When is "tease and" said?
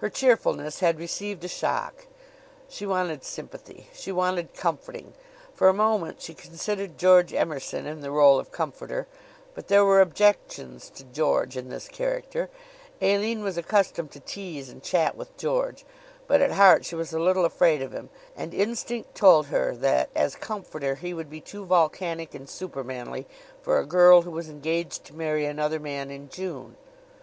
14.20-14.82